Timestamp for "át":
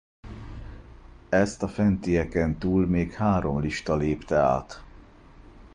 4.35-4.83